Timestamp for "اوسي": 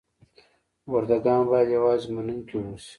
2.59-2.89